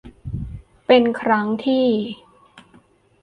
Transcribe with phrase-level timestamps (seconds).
[0.87, 1.85] เป็นครั้งที่